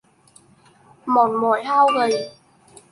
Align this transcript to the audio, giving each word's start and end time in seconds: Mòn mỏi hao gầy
Mòn 1.05 1.31
mỏi 1.41 1.63
hao 1.63 1.87
gầy 1.87 2.29